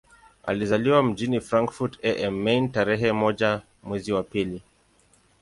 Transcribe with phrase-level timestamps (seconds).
[0.43, 4.61] Alizaliwa mjini Frankfurt am Main tarehe moja mwezi wa pili